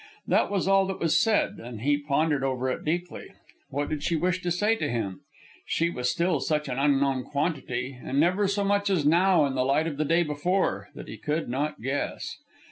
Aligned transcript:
That 0.25 0.49
was 0.49 0.67
all 0.67 0.87
that 0.87 0.97
was 0.99 1.21
said, 1.21 1.59
and 1.59 1.81
he 1.81 1.95
pondered 1.95 2.43
over 2.43 2.71
it 2.71 2.83
deeply. 2.83 3.33
What 3.69 3.89
did 3.89 4.01
she 4.01 4.15
wish 4.15 4.41
to 4.41 4.49
say 4.49 4.75
to 4.77 4.89
him? 4.89 5.19
She 5.67 5.91
was 5.91 6.09
still 6.09 6.39
such 6.39 6.67
an 6.67 6.79
unknown 6.79 7.23
quantity, 7.23 7.99
and 8.03 8.19
never 8.19 8.47
so 8.47 8.63
much 8.63 8.89
as 8.89 9.05
now 9.05 9.45
in 9.45 9.53
the 9.53 9.63
light 9.63 9.85
of 9.85 9.97
the 9.97 10.05
day 10.05 10.23
before, 10.23 10.89
that 10.95 11.07
he 11.07 11.17
could 11.17 11.49
not 11.49 11.83
guess. 11.83 12.35